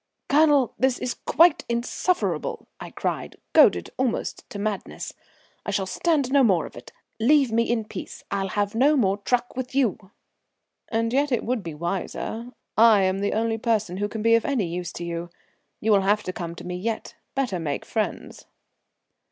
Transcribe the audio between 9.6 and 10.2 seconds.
you."